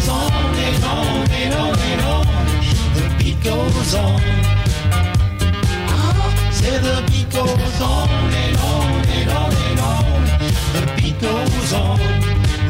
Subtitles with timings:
[0.00, 2.26] goes on and on and on and on.
[2.94, 4.20] The beat goes on.
[5.88, 10.24] Ah, say the beat goes on and on and on and on.
[10.74, 11.98] The beat goes on.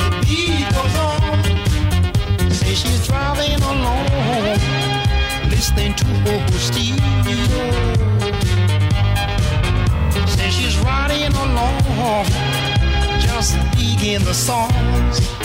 [0.01, 2.51] The beat goes on.
[2.51, 4.09] Say she's driving along,
[5.51, 7.63] listening to her stereo.
[10.27, 12.27] Say she's riding along,
[13.21, 15.40] just digging the songs.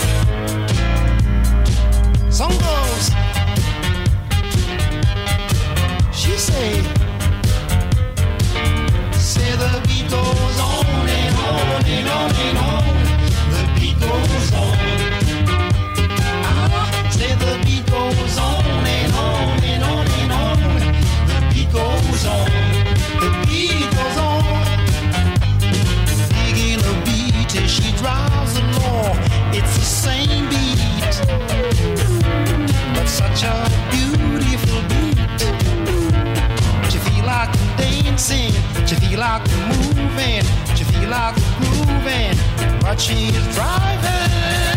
[40.06, 40.44] moving.
[40.76, 42.36] She feel like grooving,
[42.80, 44.75] but she's driving.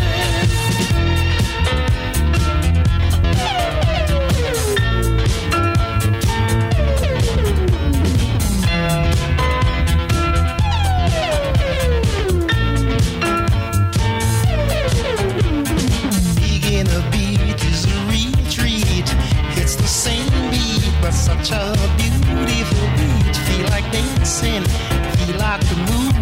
[25.30, 26.16] feel like the move,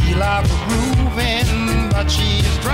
[0.00, 2.69] feel like the grooving, but she's.